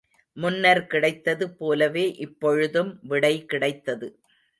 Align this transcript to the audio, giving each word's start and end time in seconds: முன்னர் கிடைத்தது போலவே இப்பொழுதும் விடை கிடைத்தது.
முன்னர் 0.37 0.87
கிடைத்தது 0.87 1.45
போலவே 1.51 2.05
இப்பொழுதும் 2.17 2.99
விடை 3.03 3.45
கிடைத்தது. 3.45 4.09